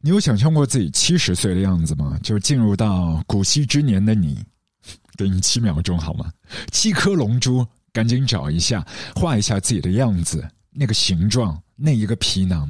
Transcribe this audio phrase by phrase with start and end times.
[0.00, 2.16] 你有想象过自己七十岁的样子吗？
[2.22, 4.38] 就进入到古稀之年的你，
[5.18, 6.30] 给你七秒钟好吗？
[6.70, 11.60] 七颗龙珠，赶紧找一下，画一下自己的样子，那个形状。
[11.80, 12.68] 那一个皮囊，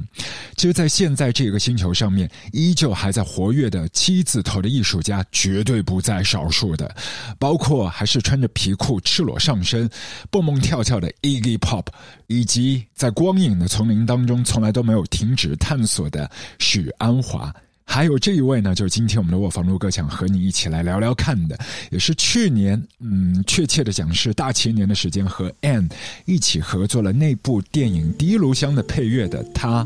[0.55, 6.95] 其实，在现在这个星球上面，依旧还在活跃的七字头的艺术家绝对不在少数的，
[7.39, 9.89] 包括还是穿着皮裤、赤裸上身、
[10.29, 11.87] 蹦蹦跳跳的 Iggy Pop，
[12.27, 17.51] 以及在光影的丛林当中从来都没有停止探索的许鞍华。
[17.91, 21.57] 还有这一位呢，就是今天我们的卧房录哥想和你一起来聊聊看的，
[21.89, 25.89] 也是去年，嗯，确切的讲是大前年的时间和 Ann
[26.25, 29.85] 一起合作了那部电影《第一炉香》的配乐的他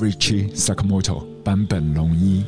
[0.00, 2.42] ，Richie Sakamoto 版本龙一。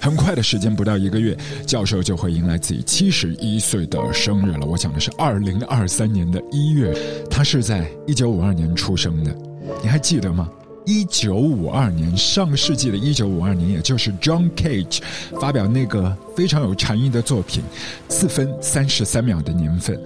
[0.00, 4.66] 很快的时间，不到一个月，教授就会迎来自己七十一岁的生日了。
[4.66, 6.96] 我讲的是二零二三年的一月，
[7.30, 9.36] 他是在一九五二年出生的，
[9.82, 10.48] 你还记得吗？
[10.84, 15.00] 一九五二年，上世纪的一九五二年，也就是 John Cage
[15.40, 17.62] 发表那个非常有禅意的作品
[18.12, 19.96] 《四分三十三秒的年份》。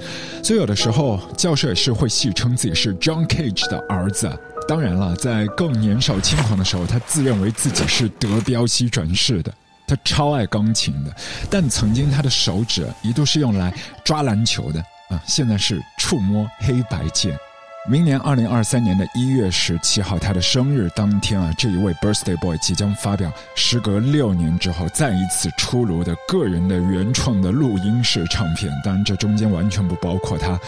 [0.45, 4.31] 所以有的时候，教授也是会戏称自己是 John Cage 的儿子。
[4.69, 9.55] 当然了，在更年少轻狂的时候，他自认为自己是德彪西转世的，
[9.86, 11.17] 他超爱钢琴的。
[11.48, 13.73] 但曾经他的手指一度是用来
[14.05, 17.34] 抓篮球的啊，现在是触摸黑白键。
[17.89, 28.73] 明年二零二三年的一月十七号，他的生日当天啊，这一位 Birthday Boy 即将发表时隔六年之后再一次出炉的个人的原创的录音室唱片。
[28.84, 30.59] 当然，这中间完全不包括他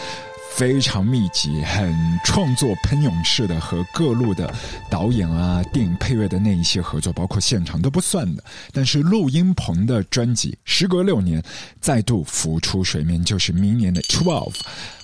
[0.55, 4.53] 非常密集、很创作喷涌式的和各路的
[4.89, 8.41] 导演啊、电影配乐的那一些合作，包括现场都不算的。
[8.71, 11.43] 但是录音棚的专辑，时隔六年
[11.81, 14.55] 再度浮出水面，就是明年的 Twelve。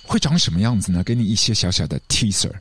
[0.06, 1.02] 会长什么样子呢？
[1.04, 2.52] 给你一些小小的 teaser。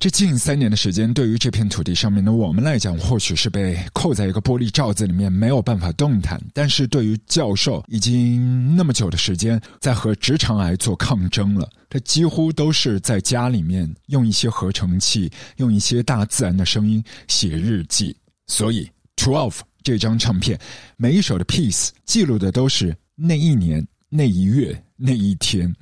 [0.00, 18.16] 这近三年的时间，对于这片土地上面的我们来讲，或许是被扣在一个玻璃罩子里面，没有办法动弹；但是对于教授，已经那么久的时间在和直肠癌做抗争了，他几乎都是在家里面用一些合成器，用一些大自然的声音写日记。
[18.46, 20.58] 所以，Twelve 这张唱片，
[20.96, 25.74] 每一首的 piece 记录的都是那一年、那一月、那一天，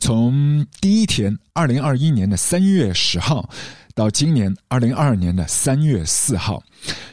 [0.00, 3.48] 从第一天二零二一年的三月十号，
[3.94, 6.62] 到今年二零二二年的三月四号，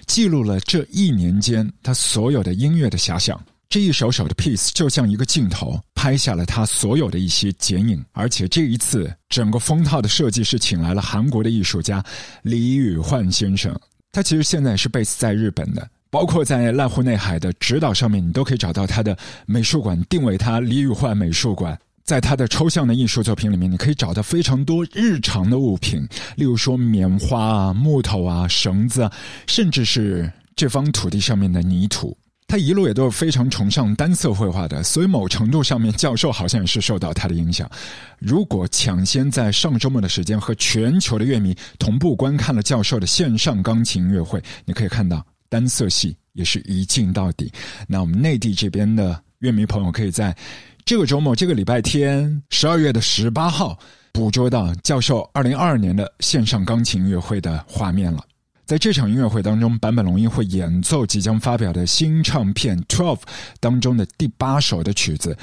[0.06, 3.40] 记录了这一年间他所有的音乐的遐想。
[3.68, 8.04] 这一首首的 piece 就像一个镜头，拍下了他所有的一些剪影。
[8.14, 12.04] 而且这一次，整个封套的设计是请来了韩国的艺术家
[12.42, 13.80] 李宇焕先生。
[14.12, 21.78] 他其实现在是 base 在日本的，包括在濑户内海的指导上面，你都可以找到他的美术馆，定位他李宇焕美术馆。
[22.04, 26.02] 在他的抽象的艺术作品里面，你可以找到非常多日常的物品，
[26.38, 29.14] 例如说棉花啊、木头啊、绳子啊，
[29.46, 32.18] 甚至是这方土地上面的泥土。
[32.50, 37.70] 他一路也都是非常崇尚单色绘画的，所以某程度上面，教授好像也是受到他的影响。
[38.18, 47.52] 如果抢先在上周末的时间和全球的乐迷同步观看了教授的线上钢琴音乐会，你可以看到单色系也是一镜到底。
[47.88, 50.36] 那我们内地这边的乐迷朋友可以在
[50.84, 53.78] 这个周末，这个礼拜天，十二月的十八号，
[54.12, 58.24] 捕捉到教授二零二二年的线上钢琴音乐会的画面了。
[58.70, 63.18] 在这场音乐会当中，坂本龙一会演奏即将发表的新唱片《Twelve》
[63.60, 65.36] 当中的第八首的曲子，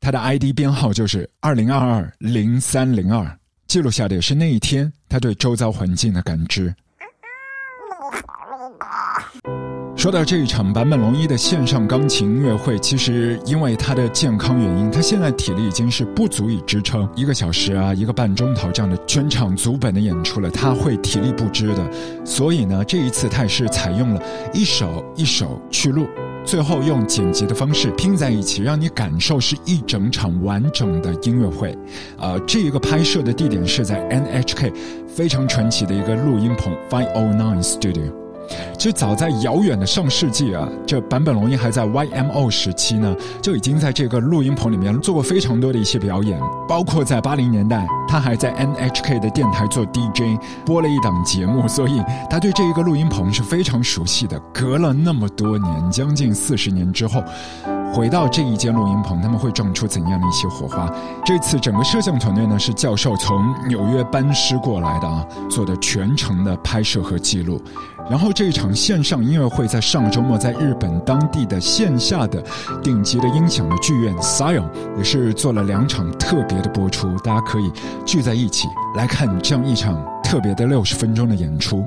[0.00, 6.74] 他的 ID 编号就是二零二二零三零二，记录下的也是那一天他对周遭环境的感知。
[9.96, 21.90] 说到这一场坂本龙一的线上钢琴音乐会，其实因为他的健康原因，他现在体力已经是不足以支撑一个小时啊、一个半钟头这样的全场足本的演出了，他会体力不支的。
[22.22, 24.22] 所以呢，这一次他也是采用了
[24.52, 26.06] 一首一首去录，
[26.44, 31.74] 最后用剪辑的方式拼在一起，让你感受是一整场完整的音乐会。
[32.18, 34.70] 呃，这一个拍摄的地点是在 NHK
[35.08, 38.23] 非常传奇的一个录音棚 Five O Nine Studio。
[38.78, 46.38] 其实早在遥远的上世纪啊，这坂本龙一还在 YMO 时期呢，就已经在这个录音棚里面做过非常多的一些表演，
[46.68, 47.86] 包括在八零年代。
[48.06, 52.00] 他还在 NHK 的电台做 DJ，播了一档节目，所以
[52.30, 54.38] 他对这一个录音棚是非常熟悉的。
[54.52, 57.24] 隔了那么多年，将近四十年之后。
[57.92, 60.92] 回到这一间录音棚，他们会撞出怎样的一些火花？
[61.24, 67.60] 这次整个摄像团队呢是教授从纽约班师过来的啊，做的全程的拍摄和记录。
[68.08, 72.42] 然后这一场线上音乐会在上周末在日本当地的线下的
[72.82, 77.72] 顶级的音响的剧院 Sion 也是做了两场特别的播出，大家可以
[78.04, 81.86] 聚在一起来看这样一场特别的六十分钟的演出。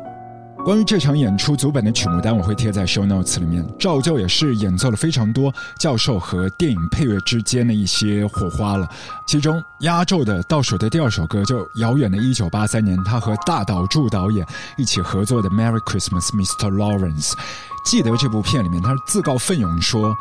[0.67, 3.65] 关于这场演出，组本的曲目单我会贴在 show notes 里面。
[3.79, 5.49] 照旧也是演奏了非常多
[5.79, 8.85] 教授和电影配乐之间的一些火花了。
[9.25, 14.45] 其中压轴的倒数的第二首歌，就遥远的一九八三年，他和大岛渚导演
[14.77, 16.69] 一起合作的《Merry Christmas, Mr.
[16.69, 17.31] Lawrence》。
[17.87, 20.13] 记得这部片里面，他是自告奋勇说。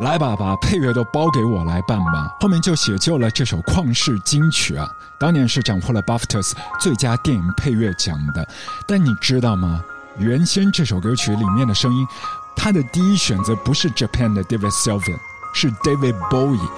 [0.00, 2.36] 来吧，把配乐都包给我来办吧。
[2.38, 4.86] 后面就写就了这首旷世金曲啊，
[5.18, 8.46] 当年是斩获了 BAFTA 最佳电影配乐奖的。
[8.86, 9.82] 但你知道吗？
[10.18, 12.06] 原先这首歌曲里面的声音，
[12.54, 15.18] 他的第一选择不是 Japan 的 David Sylvian，
[15.54, 16.68] 是 David Bowie。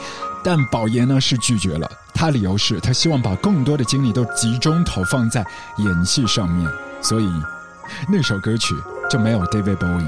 [0.44, 5.44] 但宝爷呢是拒绝了，他理由是他希望把更多的精力都集中投放在
[5.78, 6.70] 演戏上面，
[7.02, 7.28] 所以
[8.08, 8.76] 那首歌曲
[9.10, 10.06] 就没有 David Bowie，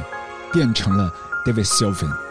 [0.53, 1.13] 变成了
[1.45, 2.30] David Sylvian。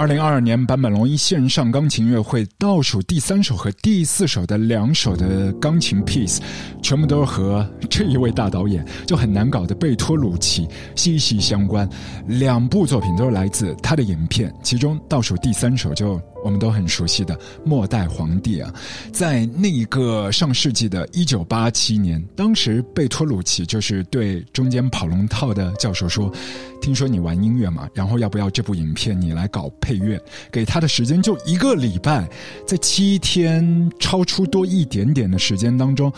[0.00, 6.38] 二零二二年坂本龙一线上钢琴音乐会倒数第三首和第四首的两首的钢琴 piece，
[6.90, 10.66] 全部都是和这一位大导演就很难搞的贝托鲁奇
[10.96, 11.88] 息息相关。
[12.26, 16.20] 两部作品都是来自他的影片，其中倒数第三首就。
[16.42, 18.74] 我们都很熟悉的《末代皇帝》啊，
[19.12, 26.32] 在那一个上世纪的一九八七年，当时贝托鲁奇就是对中间跑龙套的教授说
[26.80, 30.18] ：“听说你玩音乐嘛，然后要不要这部影片你来搞配乐？
[30.50, 32.26] 给他的时间就一个礼拜，
[32.66, 36.10] 在七天超出多一点点的时间当中。”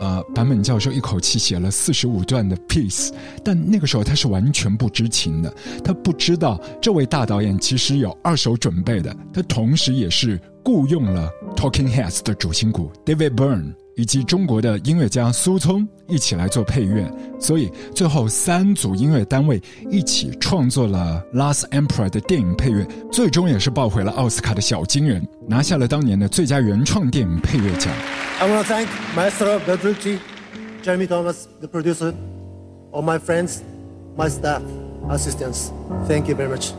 [0.00, 3.10] 呃，坂本教授一口气写了四十五段的 piece，
[3.44, 5.54] 但那个时候他是完全不知情的，
[5.84, 13.81] 他不知道这位大导演其实有二手准备的，他同时也是雇佣了 Talking Heads 的主心骨 David Byrne。
[13.96, 19.60] 以及中国的音乐家苏聪一起来做配乐，所以最后三组音乐单位
[19.90, 27.92] 一起创作了《Last Emperor》的电影配乐，最终也是抱回了奥斯卡的小金人，拿下了当年的最佳原创电影配乐奖。
[28.40, 30.18] I want to thank Maestro Bedrucci,
[30.82, 32.14] Jeremy Thomas, the producer,
[32.92, 33.60] all my friends,
[34.16, 34.62] my staff,
[35.08, 35.70] assistants.
[36.08, 36.72] Thank you very much.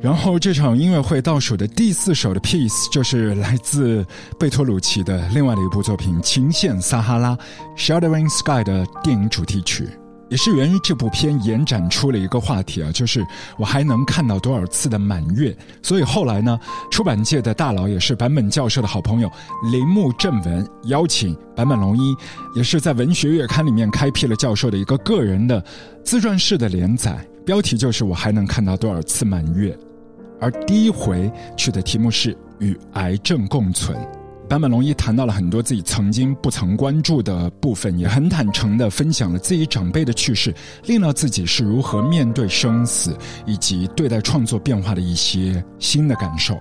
[0.00, 4.04] 然后这场音乐会倒数的第四首的 piece 就是来自
[4.38, 7.36] 贝托鲁奇的另外的一部作品《琴线撒哈拉》
[7.76, 9.86] ，shattering Sky） 的电影主题曲，
[10.30, 13.22] 也是源于这部片延展出了一个话题啊，就是
[13.58, 15.54] 我还能看到多少次的满月。
[15.82, 16.58] 所以后来呢，
[16.90, 19.30] 出版界的大佬也是坂本教授的好朋友
[19.70, 22.16] 铃木正文邀请坂本龙一，
[22.54, 25.62] 也是在文学月刊里面开辟了教授的一个个人的
[26.02, 29.78] 自传式的连载，标题就是我还能看到多少次满月。
[30.40, 33.96] 而第一回去的题目是与癌症共存。
[34.48, 40.52] 坂本龙一谈到了很多自己曾经不曾关注的部分，也很坦诚地分享了自己长辈的去世，
[40.86, 43.16] 令到自己是如何面对生死
[43.46, 46.58] 以及对待创作变化的一些新的感受。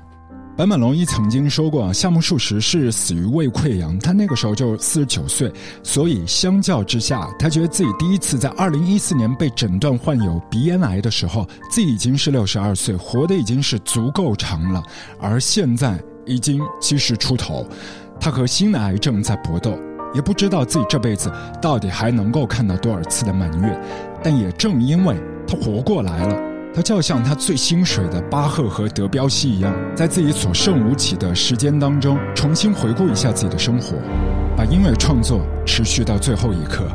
[0.59, 5.49] 坂本龙一曾经说过，夏目漱石是死于胃溃疡，他那个时候就四十九岁，
[5.83, 14.83] 所以相较之下，他觉得自己第一次在二零一四年被诊断患有鼻咽癌的时候，自己已经是六十二岁，活的已经是足够长了，
[15.17, 17.65] 而现在已经七十出头，
[18.19, 19.79] 他和新的癌症在搏斗，
[20.13, 23.81] 也不知道自己这辈子到底还能够看到多少次的满月，
[24.21, 25.15] 但也正因为
[25.47, 26.37] 他活过来了。
[26.73, 33.97] 他就像他最心水的巴赫和德彪西一样，在自己所剩无几的时间当中，重新回顾一下自己的生活，
[34.55, 36.87] 把音乐创作持续到最后一刻。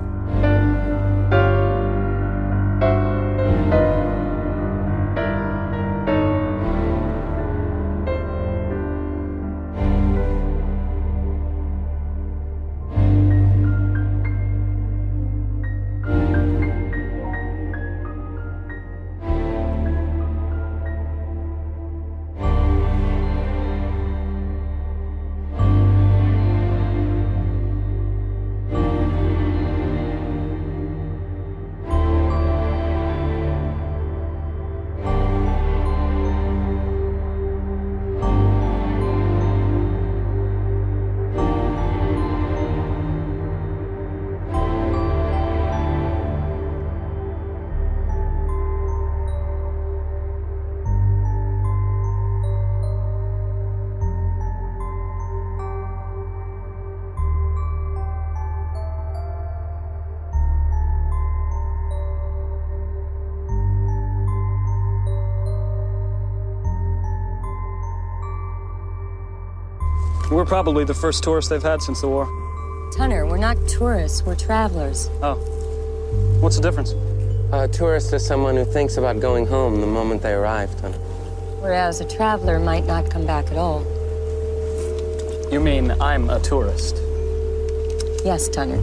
[70.31, 72.27] We're probably the first tourists they've had since the war.
[72.97, 75.11] Tunner, we're not tourists, we're travelers.
[75.23, 75.35] Oh.
[76.41, 76.95] What's the difference?
[77.53, 80.99] A tourist is someone who thinks about going home the moment they arrive, Tunner.
[81.61, 83.83] Whereas a traveler might not come back at all.
[85.53, 86.97] You mean I'm a tourist?
[88.25, 88.83] Yes, Tunner.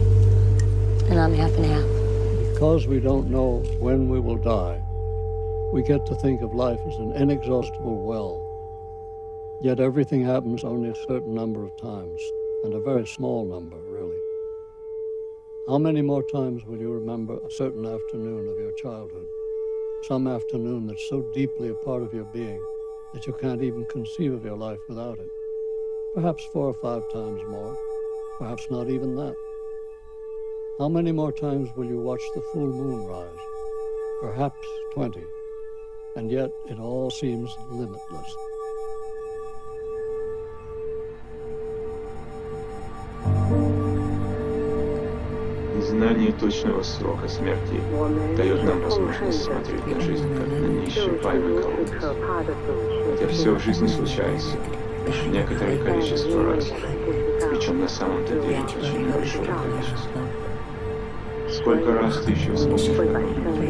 [1.10, 2.52] And I'm half and half.
[2.52, 4.80] Because we don't know when we will die,
[5.72, 8.41] we get to think of life as an inexhaustible well.
[9.62, 12.20] Yet everything happens only a certain number of times,
[12.64, 14.18] and a very small number, really.
[15.68, 19.28] How many more times will you remember a certain afternoon of your childhood?
[20.02, 22.60] Some afternoon that's so deeply a part of your being
[23.14, 25.30] that you can't even conceive of your life without it.
[26.12, 27.78] Perhaps four or five times more,
[28.38, 29.36] perhaps not even that.
[30.80, 33.46] How many more times will you watch the full moon rise?
[34.20, 35.22] Perhaps 20.
[36.16, 38.36] And yet it all seems limitless.
[46.02, 47.80] Незнание точного срока смерти
[48.36, 52.02] дает нам возможность смотреть на жизнь как на неисчерпаемый колодец.
[53.06, 54.56] Хотя все в жизни случается
[55.28, 56.72] некоторое количество раз,
[57.48, 60.20] причем на самом-то деле очень небольшое количество.
[61.48, 63.60] Сколько раз ты еще вспомнишь какую-нибудь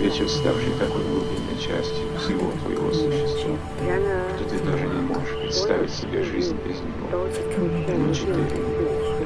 [0.00, 3.56] вечер, ставший такой глубинной частью всего твоего существа,
[4.34, 7.28] что ты даже не можешь представить себе жизнь без него.
[7.96, 8.75] Ну, четыре,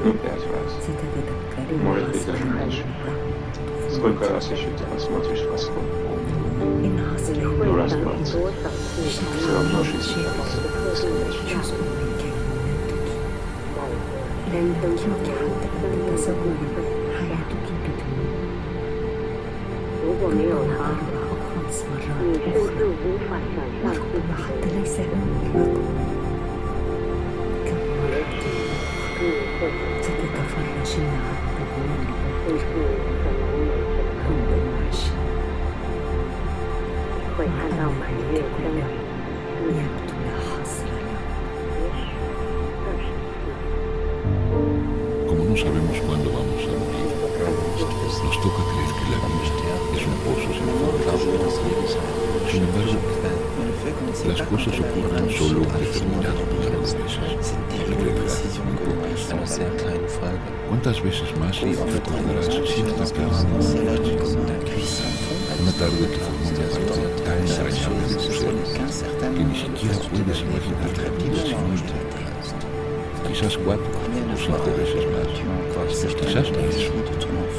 [0.03, 0.71] ну, пять раз.
[1.83, 2.83] Может быть, даже меньше.
[3.91, 5.83] Сколько раз еще ты посмотришь восход
[6.59, 6.89] полный?
[7.65, 8.27] Ну, раз двадцать.
[8.27, 10.57] Все равно жизнь кажется
[10.91, 11.95] бесконечной.
[20.05, 21.08] 如果没有他，
[29.60, 31.04] 你会很甚至可能有什么
[37.36, 38.02] 会看到满
[38.32, 39.84] 月光，也许
[40.24, 40.72] 二十四。
[45.28, 47.12] Como no sabemos cuándo vamos a morir,
[48.24, 51.04] nos toca creer que la vida es un pozo sin fondo.
[52.48, 52.96] Sin embargo,
[54.26, 57.20] las cosas ocurren solo en determinados momentos.
[60.68, 63.44] ¿Cuántas veces más recordarás cierta tarde
[65.60, 68.54] Una tarde que formó una parte tan entrañable de tu ser
[69.34, 71.98] que ni siquiera puedes imaginar la vida sin ella.
[73.28, 75.30] Quizás cuatro o cinco veces más.
[76.20, 76.90] Quizás diez.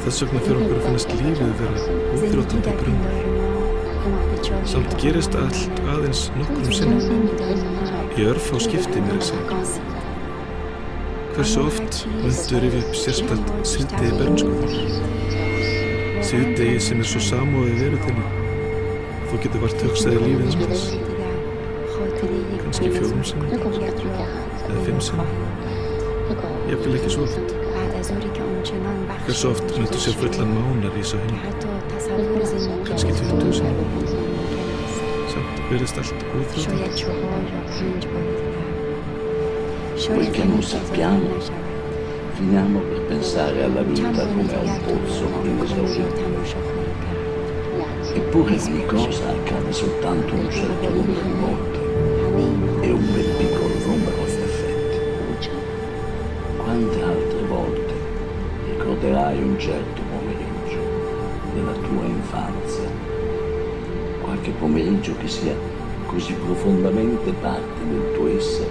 [0.00, 1.80] Þess vegna fyrir okkur að finnast lífið vera
[2.16, 3.00] útrótandi brunn.
[4.70, 7.26] Samt gerist allt aðeins nokkrum sinnum.
[8.16, 9.58] Í örf á skipti mér að segja.
[11.36, 14.72] Hversu oft myndur yfir upp sérstætt síðdegi bernskuður?
[16.30, 18.26] Síðdegi sem er svo samóðið veru þinni.
[19.28, 20.84] Þú getur vart hugsaði lífið um þess.
[22.64, 23.48] Kanski fjórum sinnum.
[24.64, 25.30] Eða fimm sinnum.
[26.72, 27.59] Jafnvel ekki svo oft.
[29.26, 31.36] Hversu oft myndur sér fullan mánar í þessu heim?
[32.86, 33.90] Kanski 20 sinnum.
[35.32, 36.20] Samt verðist allt.
[40.06, 41.28] Quel che non sappiamo,
[42.34, 46.22] finiamo per pensare alla vita come a un pozzo inesaurito.
[48.14, 51.78] Eppure ogni cosa accade soltanto un certo numero di volte.
[52.86, 54.20] E un bel piccolo numero.
[54.24, 54.39] di
[59.30, 60.80] ricorderai un certo pomeriggio
[61.54, 62.88] della tua infanzia?
[64.22, 65.54] Qualche pomeriggio che sia
[66.06, 68.70] così profondamente parte del tuo essere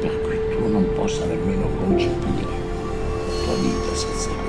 [0.00, 4.44] per cui tu non possa nemmeno concepire la tua vita senza ore.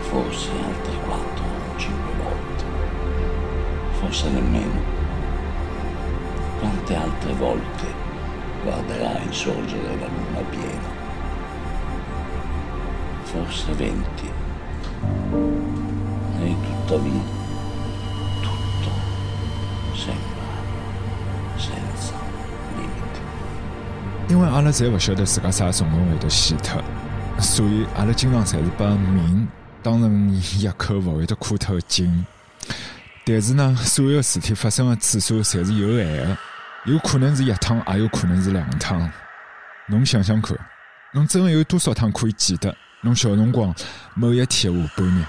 [0.00, 2.64] Forse altre quattro o cinque volte.
[4.00, 4.92] Forse nemmeno.
[6.58, 8.02] Quante altre volte
[8.62, 10.93] guarderai sorgere la luna piena?
[24.28, 26.82] 因为阿拉侪勿晓得自家啥辰光会得死脱，
[27.40, 29.46] 所以阿拉经常侪是把命
[29.82, 32.24] 当成一口勿会得苦脱的井。
[33.26, 36.36] 但是呢，所有事体发生的次数侪是有限的，
[36.84, 39.10] 有可能是一趟，也有可能是两趟。
[39.88, 40.56] 侬想想看，
[41.12, 42.74] 侬真有多少趟可以记得？
[43.04, 43.72] 侬小辰光
[44.14, 45.22] 某一天下半日，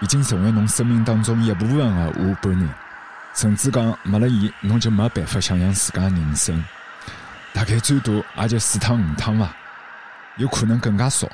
[0.00, 2.66] 已经成为侬生命当中一部分的下半日，
[3.34, 6.64] 甚至讲没了伊，侬就没办法想象自家人生。
[7.52, 9.54] 大概最多也就四趟五趟吧，
[10.38, 11.28] 有可能更加少。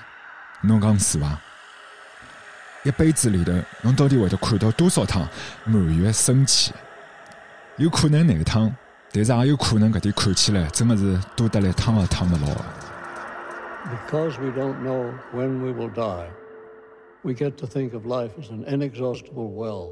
[0.62, 1.38] 侬讲是伐？
[2.82, 5.28] 一辈子里头，侬到底会得看到多少趟
[5.64, 6.72] 满月升起？
[7.76, 8.74] 有可能廿趟，
[9.12, 12.48] 但是也有可能搿点看起来真的是多得来趟也趟勿牢。
[13.86, 16.28] Because we don't know when we will die,
[17.22, 19.90] we get to think of life as an inexhaustible well.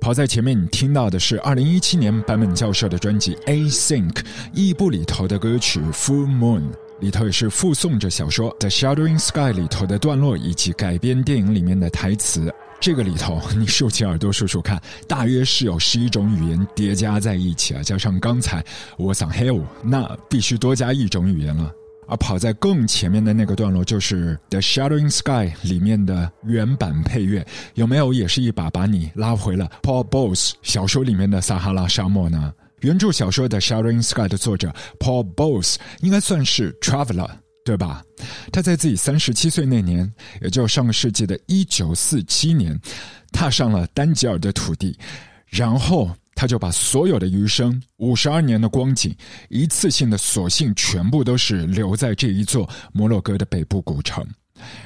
[0.00, 4.12] 跑在前面，你听到的是二零一七年版本教授的专辑《Async》
[4.52, 6.60] 异步里头的歌曲《Full Moon》，
[7.00, 12.52] 里头也是附送着小说《The Sheltering Sky》里头的段落，以及改编电影里面的台词。
[12.80, 18.62] 这个里头，你竖起耳朵数数看，大约是有十一种语言叠加在一起啊，加上刚才
[18.98, 21.72] 我想 Hell，那必须多加一种语言了。
[22.06, 32.52] 而跑在更前面的那个段落就是《The Sheltering Sky》里面的原版配乐，有没有也是一把把你拉回了 Paul Bowles 小说里面的撒哈拉沙漠呢？
[32.80, 37.30] 原著小说《的 Sheltering Sky》的作者 Paul Bowles 应该算是 traveler，
[37.64, 38.02] 对吧？
[38.52, 42.78] 他在自己三十七岁那年，也就上个世纪的一九四七年，
[43.32, 44.98] 踏上了丹吉尔的土地，
[45.48, 46.10] 然后。
[46.44, 49.16] 他就把所有的余生五十二年的光景，
[49.48, 54.22] 一次性的索性全部都是留在这一座摩洛哥的北部古城。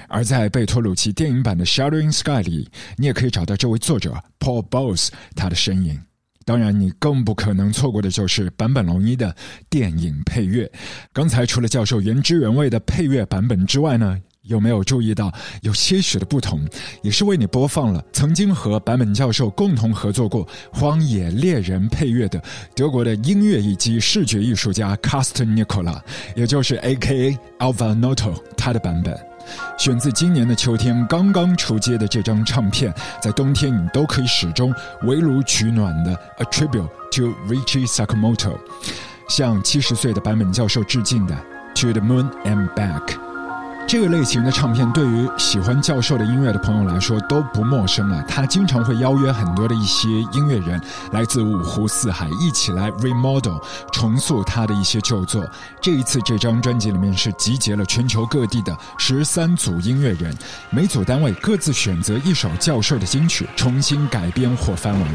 [0.06, 6.00] 而在贝托鲁奇电影版的《Shadowing Sky》里，你也可以找到这位作者 Paul Bowles 他的身影。
[6.44, 9.34] 当然，你更不可能错过的就是坂本龙一的
[9.68, 10.70] 电影配乐。
[11.12, 14.16] 刚才除了教授原汁原味的配乐版本之外呢？
[14.48, 15.32] 有没有注意到
[15.62, 16.60] 有些许的不同？
[17.02, 22.42] 也是为你播放了曾经和坂本教授共同合作过《荒野猎人》配乐的
[22.74, 26.00] 德国的音乐以及视觉艺术家 c a s t n Nicola，
[26.34, 27.38] 也就是 A.K.A.
[27.58, 29.16] Alva Noto 他的版本，
[29.78, 38.56] 选自今年的秋天刚刚出街的这张唱片，在冬天你都可以始终围炉取暖的 A Tribute to Richie Sakamoto，
[39.28, 41.34] 向七十岁的坂本教授致敬的
[41.74, 43.27] To the Moon and Back。
[43.88, 48.22] 这个类型的唱片对于喜欢教授的音乐的朋友来说都不陌生了。
[48.28, 50.78] 他经常会邀约很多的一些音乐人
[51.10, 53.58] 来自五湖四海，一起来 remodel
[53.90, 55.42] 重塑他的一些旧作。
[55.80, 60.36] 这一次这张专辑里面是集结了全球各地的十三组音乐人，
[60.68, 65.08] 每组单位各自选择一首教授的金曲，重新改编或翻完。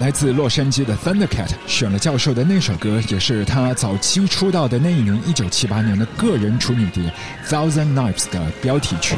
[0.00, 7.12] 来自洛杉矶的 Thundercat 选了教授的那首歌，也是他早期出道的那一年，一九七八年的个人处女碟
[7.50, 9.16] 《Thousand Knives》的标题曲。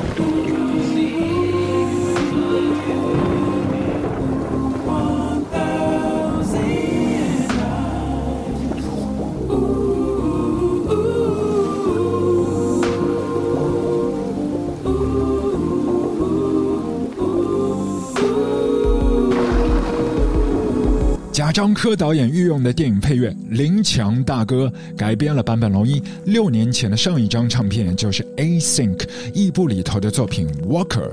[21.53, 28.97] 张科导演御用的电影配乐，林强大哥改编了坂本龙一六年前的上一张唱片，就是《Async》
[29.35, 31.11] 异步里头的作品《Walker》，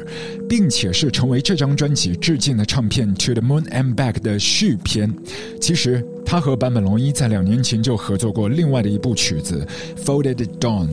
[0.48, 5.14] 并且是成为这张专辑致敬的唱片《To the Moon and Back》的续篇。
[5.62, 9.66] 其实他和坂本龙一在两年前就合作过另外的一部曲子
[10.04, 10.88] 《Folded Dawn》。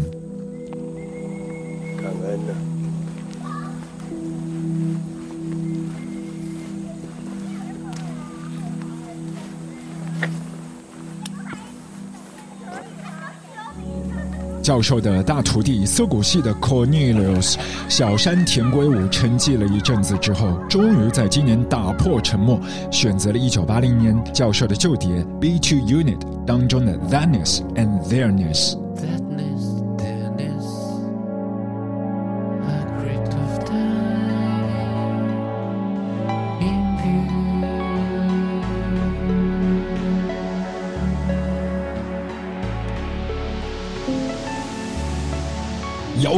[14.65, 22.59] 教授的大徒弟涩谷系的 Cornelius 小山田圭吾沉寂了一阵子之后，终于在今年打破沉默，
[22.91, 28.73] 选择了一九八零年教授的旧碟《B Two Unit》当中的《Thatness and Theirness》。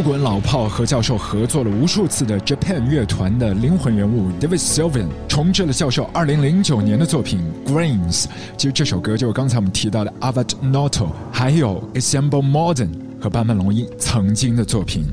[0.06, 8.26] 滚老炮和教授合作了无数次的 Japan 乐团的灵魂人物 David Sylvan 重置了教授2009年的作品 Grains。
[8.56, 12.90] 其实这首歌就是刚才我们提到的 Avat Noto，还有 Assemble Modern
[13.20, 15.06] 和坂本龙一曾经的作品。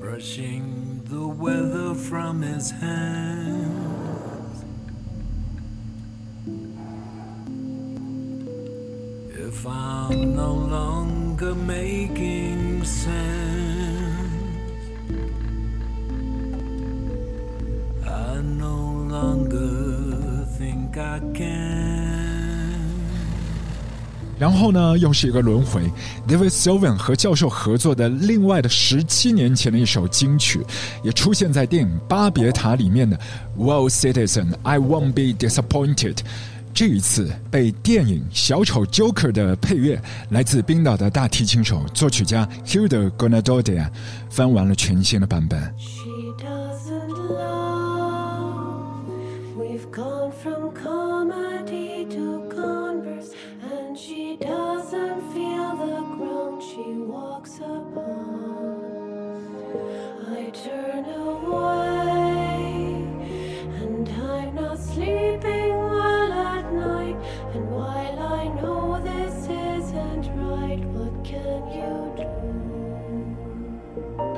[0.00, 0.62] Brushing
[1.10, 3.95] the weather from his hand.
[9.56, 13.08] If I'm no longer making sense,
[18.04, 22.76] I no longer think I can.
[24.38, 25.90] 然后呢，又是一个轮回。
[26.28, 30.60] David Sylvan 和教授合作的另外的十七年前的一首金曲，
[31.02, 33.16] 也出现在电影《巴别塔》里面的
[33.58, 36.16] 《Well Citizen I Won't Be Disappointed》。
[36.76, 43.88] 这一次被电影《小丑 Joker》的配乐，来自冰岛的大提琴手、作曲家 Hilda Gonadodia
[44.28, 45.74] 翻完了全新的版本。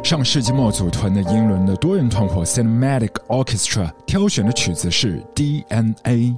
[0.09, 6.35] 上世纪末组团的英伦的多人团伙 Cinematic Orchestra 挑选的曲子是 DNA。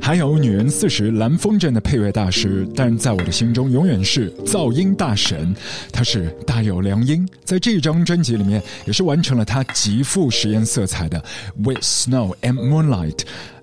[0.00, 5.54] 还有《女人四十》蓝风筝的配乐大师，但在我的心中永远是噪音大神。
[5.92, 11.20] 他是大有良音，在这张专辑里面也是完成了他极富实验色彩的
[11.56, 13.18] 《With Snow and Moonlight》。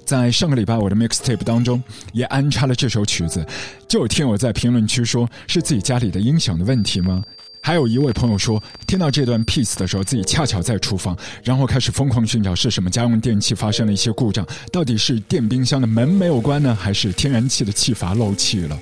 [0.06, 3.46] 在上个礼拜我的 mixtape 当中也安插了这首曲子，
[3.88, 7.24] 就有听友在评论区说是自己家里的音响的问题吗？
[7.62, 18.78] 还有一位朋友说，听到这段 piece 的时候，自己恰巧在厨房，然后开始疯狂寻找是什么家用电器发生了一些故障，到底是电冰箱的门没有关呢，还是天然气的气阀漏气了？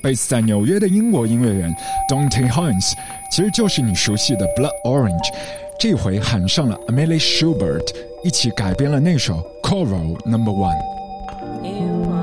[0.00, 1.74] 贝斯在纽约的英国音乐人
[2.08, 2.92] Dante Hines，
[3.30, 5.34] 其实就是你熟悉的 Blood Orange。
[5.78, 7.86] 这回喊上了 Amelie Schubert，
[8.24, 12.15] 一起改编了那首 Choral Number One。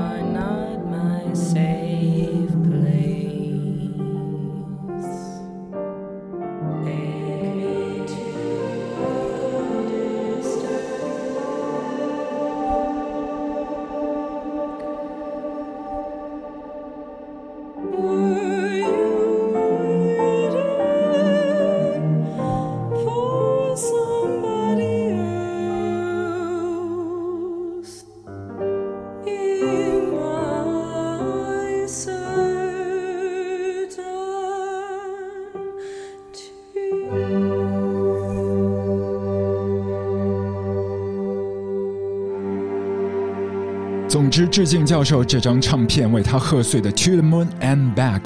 [44.34, 48.20] 之，致敬教授这张唱片为他贺岁的《To the Moon and Back》，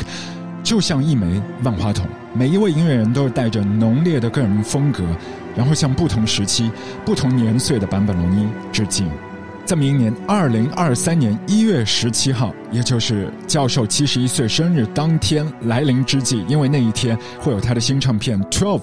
[0.62, 5.04] 就像一枚万花筒，每一位音乐人都是带着浓烈的个人风格，
[5.54, 6.70] 然后向不同时期、
[7.04, 9.06] 不同年岁的版本龙一致敬。
[9.66, 18.80] 在明年二零二三年一月十七号，也就是教授七十一岁生日当天来临之际，因为那一天会有他的新唱片《Twelve》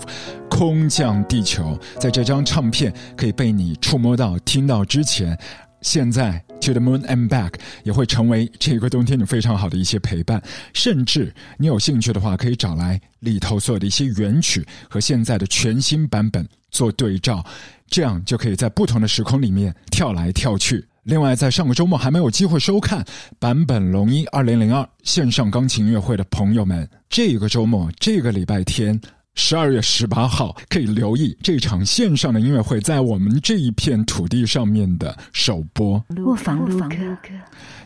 [0.47, 5.35] 空降地球，在这张唱片可以被你触摸到、听到之前。
[5.81, 10.41] 现在，To the Moon and Back 也会成为这个冬天你非常好的一些陪伴。
[10.73, 17.45] 甚至你有兴趣的话，可以找来里头所有的一些原曲和现在的全新版本做对照，
[17.87, 20.83] 这样就可以在不同的时空里面跳来跳去。
[21.03, 23.05] 另外，在上个周末还没有机会收看
[23.37, 28.99] 版本龙一二零零二线上钢琴音乐会的朋友们，这个周末这个礼拜天。
[29.35, 36.03] 十二月十八号，可以留意这场线上的音乐会在我们这一片土地上面的首播。
[36.25, 36.95] 卧房录歌，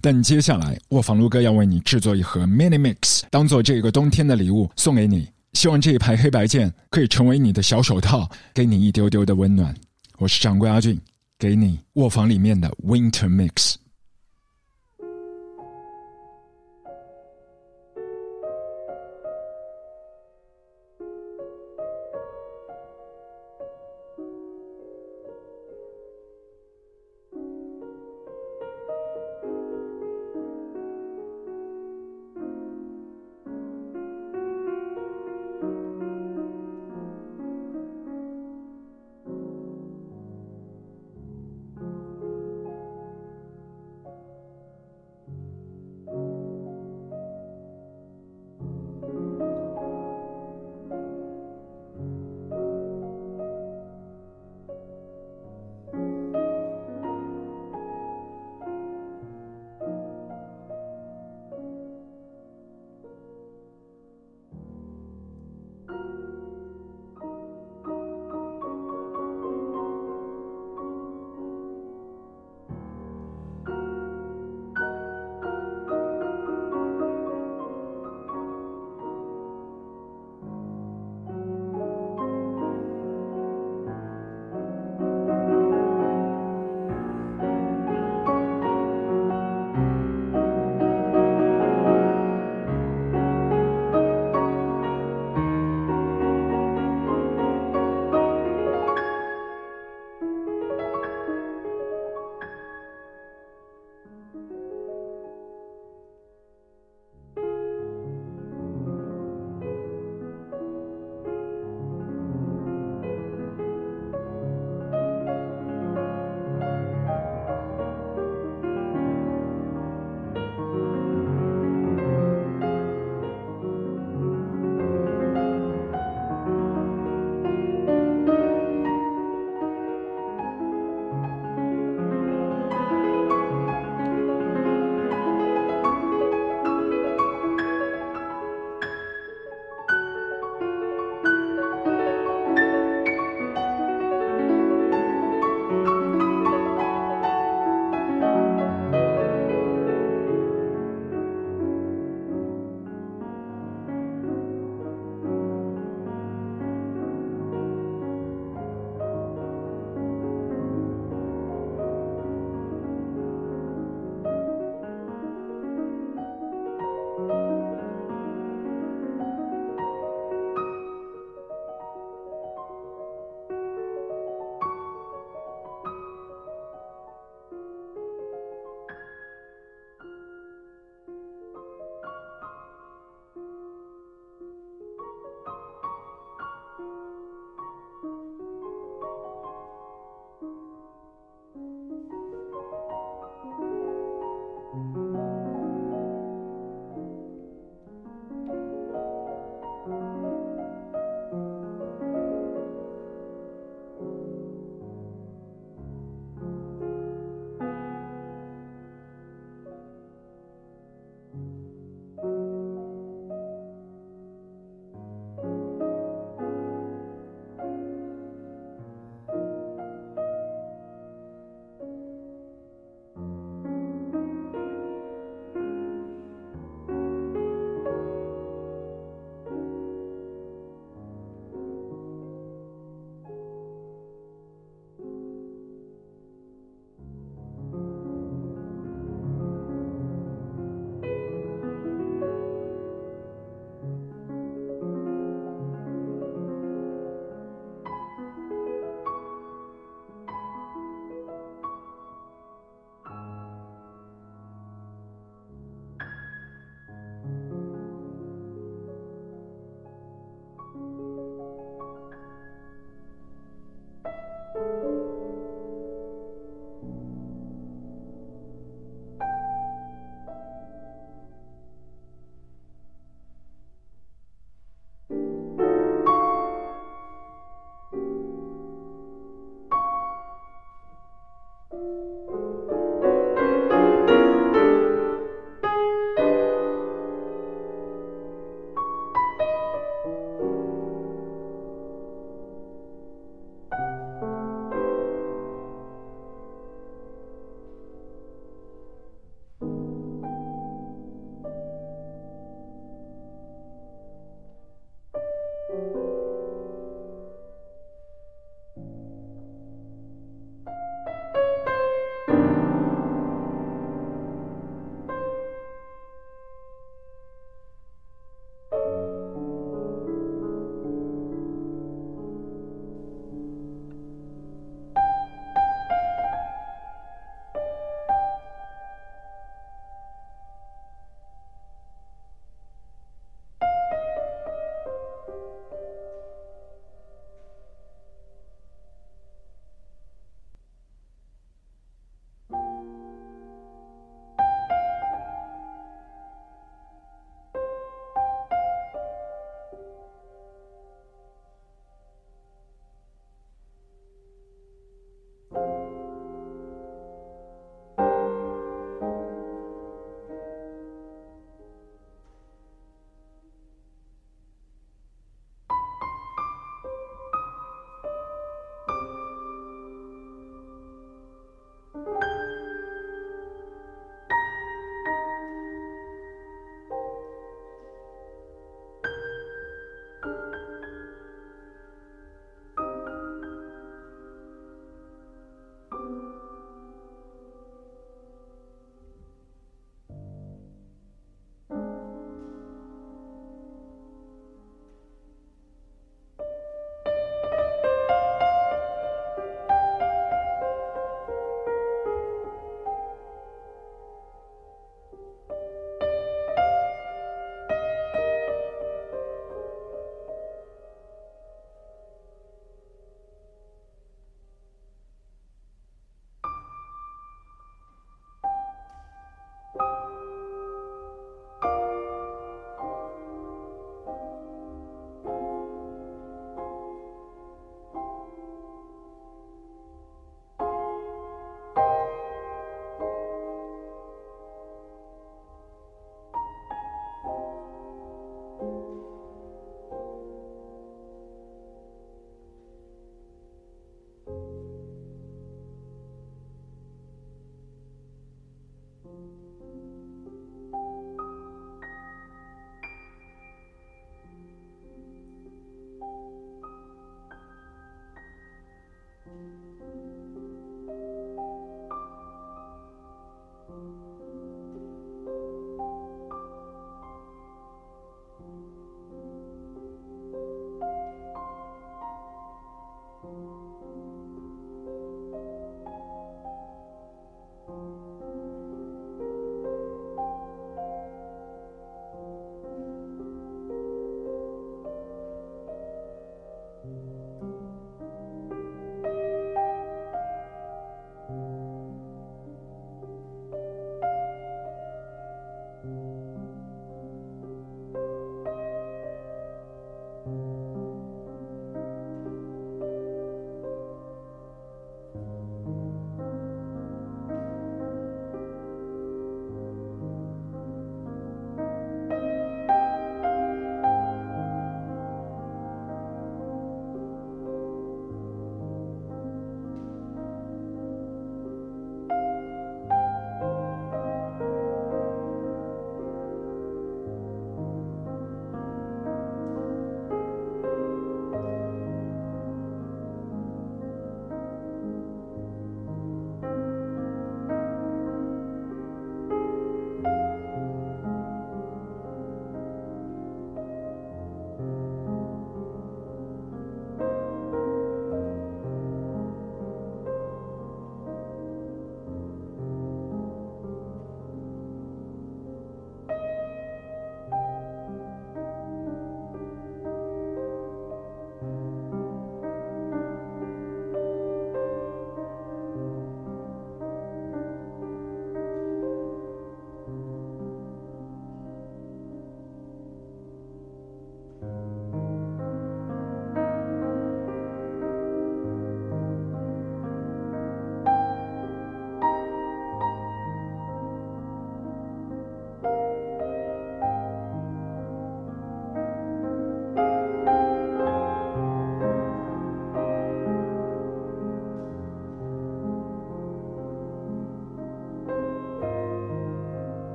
[0.00, 5.26] 但接下来卧房录歌要为你制作一盒 mini mix，当做这个冬天的礼物送给你。
[5.54, 9.74] 希望这一排黑白键可以成为你的小手套，给你一丢丢的温暖。
[10.18, 11.00] 我是掌柜阿俊，
[11.38, 13.74] 给你卧房里面的 winter mix。